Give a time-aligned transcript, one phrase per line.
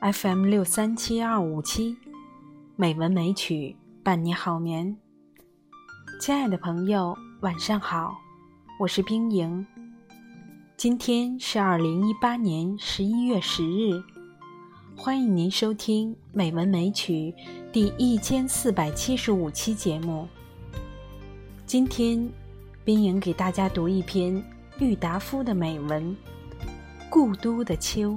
[0.00, 1.96] FM 六三七二五七，
[2.76, 4.94] 美文美曲伴你好眠。
[6.20, 8.14] 亲爱的朋友，晚上好，
[8.78, 9.66] 我是冰莹。
[10.76, 14.04] 今天是二零一八年十一月十日，
[14.94, 17.34] 欢迎您收听《美文美曲》
[17.72, 20.28] 第一千四百七十五期节目。
[21.64, 22.30] 今天，
[22.84, 24.40] 冰莹给大家读一篇
[24.78, 26.04] 郁达夫的美文
[27.08, 28.10] 《故都的秋》。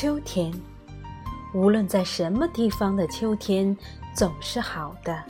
[0.00, 0.52] 秋天，
[1.52, 3.76] 无论在什么地方的秋天，
[4.14, 5.20] 总是好的。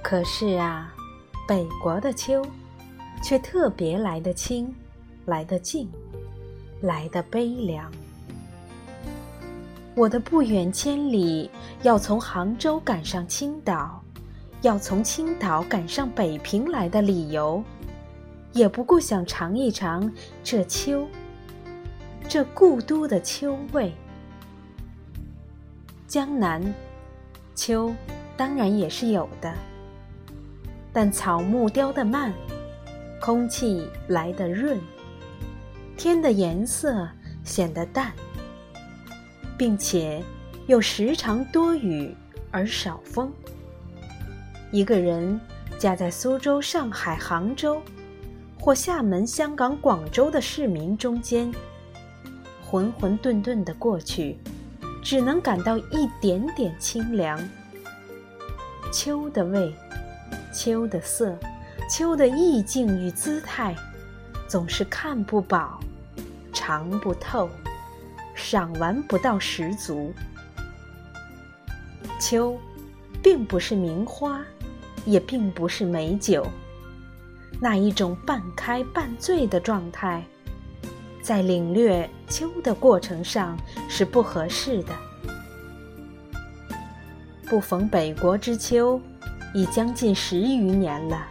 [0.00, 0.94] 可是啊，
[1.44, 2.40] 北国的秋，
[3.20, 4.72] 却特别来得清，
[5.26, 5.90] 来得静，
[6.82, 7.90] 来得悲凉。
[9.96, 11.50] 我的不远千里，
[11.82, 14.00] 要从杭州赶上青岛，
[14.62, 17.60] 要从青岛赶上北平来的理由，
[18.52, 20.08] 也不过想尝一尝
[20.44, 21.04] 这秋。
[22.30, 23.92] 这故都的秋味，
[26.06, 26.62] 江南
[27.56, 27.92] 秋
[28.36, 29.52] 当然也是有的，
[30.92, 32.32] 但草木凋得慢，
[33.20, 34.78] 空气来得润，
[35.96, 37.08] 天的颜色
[37.42, 38.12] 显得淡，
[39.58, 40.22] 并且
[40.68, 42.14] 又时常多雨
[42.52, 43.32] 而少风。
[44.70, 45.40] 一个人
[45.80, 47.82] 夹在苏州、上海、杭州，
[48.56, 51.52] 或厦门、香港、广州的市民中间。
[52.70, 54.38] 浑浑沌沌的过去，
[55.02, 57.36] 只能感到一点点清凉。
[58.92, 59.74] 秋的味，
[60.54, 61.36] 秋的色，
[61.90, 63.74] 秋的意境与姿态，
[64.46, 65.80] 总是看不饱，
[66.52, 67.50] 尝不透，
[68.36, 70.14] 赏玩不到十足。
[72.20, 72.56] 秋，
[73.20, 74.40] 并不是名花，
[75.04, 76.46] 也并不是美酒，
[77.60, 80.24] 那一种半开半醉的状态。
[81.22, 83.56] 在领略秋的过程上
[83.88, 84.94] 是不合适的。
[87.46, 89.00] 不逢北国之秋，
[89.52, 91.26] 已将近十余年了。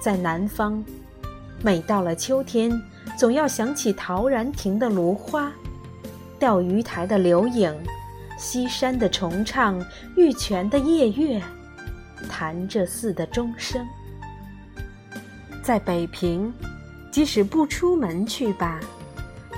[0.00, 0.84] 在南方，
[1.62, 2.70] 每到了秋天，
[3.16, 5.50] 总要想起陶然亭的芦花，
[6.38, 7.74] 钓鱼台的柳影，
[8.38, 9.84] 西山的重唱，
[10.16, 11.42] 玉泉的夜月，
[12.28, 13.84] 潭柘寺的钟声。
[15.62, 16.52] 在北平。
[17.18, 18.78] 即使不出门去吧，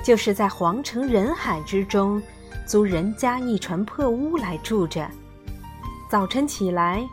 [0.03, 2.19] 就是在皇城人海之中，
[2.65, 5.07] 租人家一船破屋来住着。
[6.09, 7.07] 早晨起来，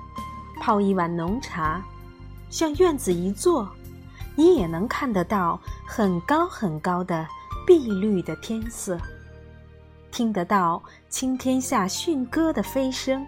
[0.58, 1.84] 泡一碗浓茶，
[2.48, 3.68] 向院子一坐，
[4.34, 7.28] 你也能看得到很高很高的
[7.66, 8.98] 碧绿的天色，
[10.10, 13.22] 听得到青天下驯鸽的飞声。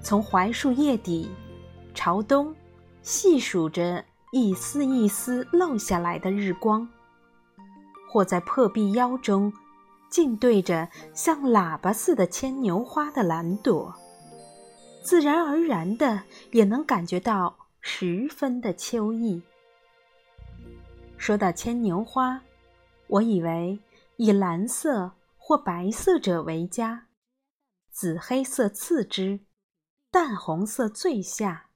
[0.00, 1.28] 从槐树叶底
[1.92, 2.54] 朝东，
[3.02, 4.04] 细数着。
[4.34, 6.88] 一丝一丝漏下来的日光，
[8.10, 9.52] 或在破壁腰中，
[10.08, 13.94] 竟对着像喇叭似的牵牛花的蓝朵，
[15.04, 19.42] 自然而然的也能感觉到十分的秋意。
[21.18, 22.40] 说到牵牛花，
[23.08, 23.78] 我以为
[24.16, 27.08] 以蓝色或白色者为佳，
[27.90, 29.40] 紫黑色次之，
[30.10, 31.66] 淡红色最下，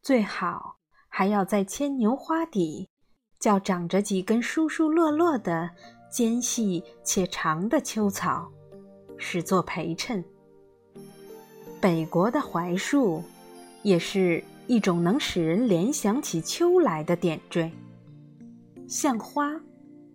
[0.00, 0.76] 最好。
[1.12, 2.88] 还要在牵牛花底，
[3.38, 5.68] 叫长着几根疏疏落落的、
[6.10, 8.50] 尖细且长的秋草，
[9.18, 10.24] 使作陪衬。
[11.80, 13.22] 北国的槐树，
[13.82, 17.70] 也是一种能使人联想起秋来的点缀，
[18.88, 19.50] 像花，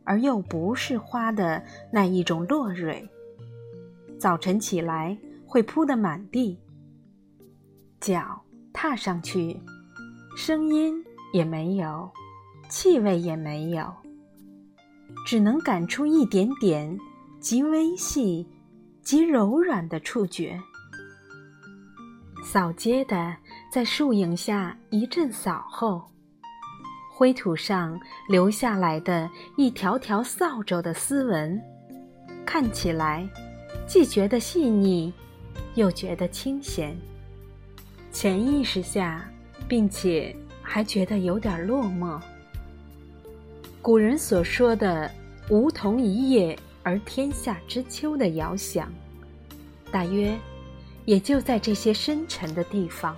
[0.06, 3.08] 而又不是花的那一种落蕊。
[4.18, 6.58] 早晨起来会铺得满地，
[8.00, 8.42] 脚
[8.72, 9.60] 踏上去。
[10.36, 11.02] 声音
[11.32, 12.12] 也没有，
[12.70, 13.92] 气味也没有，
[15.26, 17.00] 只能感出一点点
[17.40, 18.46] 极微细、
[19.02, 20.62] 极柔软的触觉。
[22.44, 23.34] 扫街的
[23.72, 26.04] 在树影下一阵扫后，
[27.14, 27.98] 灰土上
[28.28, 31.60] 留下来的一条条扫帚的丝纹，
[32.46, 33.28] 看起来
[33.88, 35.14] 既觉得细腻，
[35.76, 36.96] 又觉得清闲。
[38.12, 39.30] 潜意识下，
[39.68, 42.20] 并且还觉得有点落寞。
[43.82, 45.10] 古人所说的
[45.50, 48.92] “梧桐一叶而天下之秋”的遥想，
[49.92, 50.36] 大约
[51.06, 53.16] 也就在这些深沉的地方。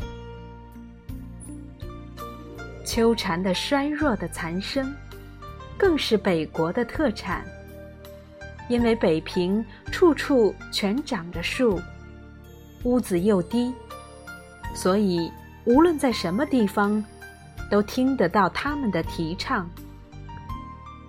[2.85, 4.93] 秋蝉的衰弱的残声，
[5.77, 7.45] 更是北国的特产。
[8.69, 11.79] 因为北平处处全长着树，
[12.83, 13.73] 屋子又低。
[14.75, 15.31] 所以，
[15.67, 17.03] 无论在什么地方，
[17.69, 19.69] 都听得到他们的提倡。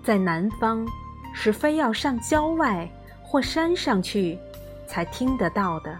[0.03, 0.85] 在南方，
[1.33, 2.85] 是非要上郊外
[3.23, 4.37] 或山上去，
[4.85, 5.97] 才听得到的。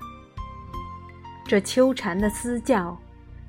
[1.48, 2.98] 这秋蝉的嘶叫，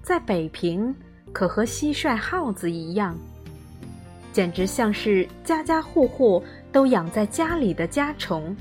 [0.01, 0.95] 在北平
[1.33, 3.19] 可和蟋蟀、耗子一样，
[4.33, 6.41] 简直像是家家户户
[6.71, 8.57] 都养在家里的家虫。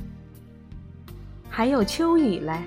[1.48, 2.60] 还有秋雨嘞。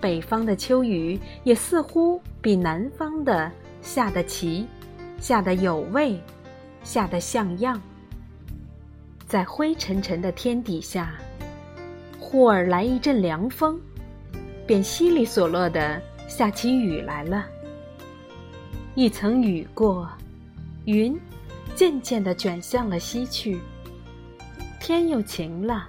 [0.00, 3.50] 北方的秋雨也似乎比南方的
[3.82, 4.66] 下得齐，
[5.18, 6.18] 下得有味，
[6.82, 7.80] 下得像样。
[9.26, 11.14] 在灰沉沉的天底下，
[12.18, 13.78] 忽而来一阵凉风，
[14.66, 17.46] 便稀里索落的下起雨来了。
[18.94, 20.08] 一层雨过，
[20.86, 21.16] 云
[21.74, 23.60] 渐渐的卷向了西去，
[24.80, 25.86] 天又晴了，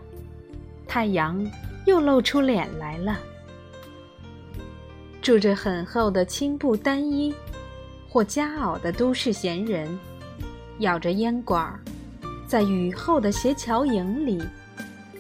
[0.87, 1.43] 太阳
[1.85, 3.17] 又露出脸来了。
[5.21, 7.33] 住着很厚的青布单衣
[8.09, 9.87] 或夹袄的都市闲人，
[10.79, 11.79] 咬着烟管儿，
[12.47, 14.43] 在雨后的斜桥影里，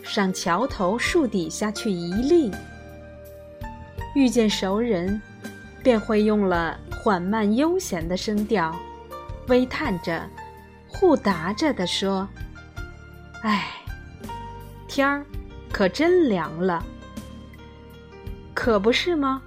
[0.01, 2.51] 上桥头树底下去一立。
[4.15, 5.21] 遇见熟人，
[5.83, 8.75] 便会用了缓慢悠闲的声调，
[9.47, 10.27] 微叹着，
[10.87, 12.27] 互答着的说
[13.43, 13.67] ：“哎，
[14.87, 15.23] 天儿
[15.71, 16.83] 可真凉了，
[18.53, 19.41] 可不是吗？”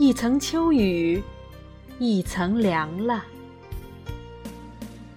[0.00, 1.22] 一层秋雨，
[1.98, 3.22] 一层凉了。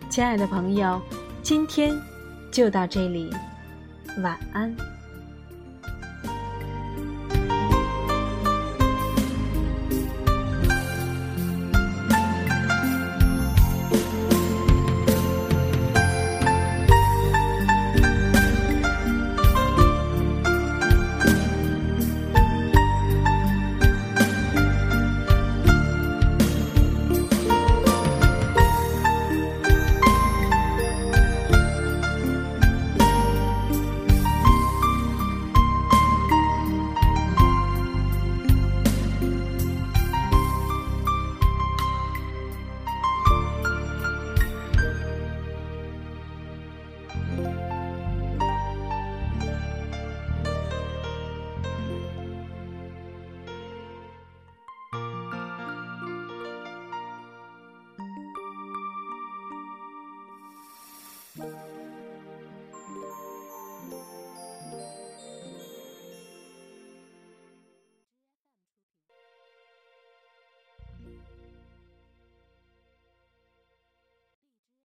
[0.09, 1.01] 亲爱的朋友，
[1.41, 1.97] 今天
[2.51, 3.29] 就到这里，
[4.21, 4.75] 晚安。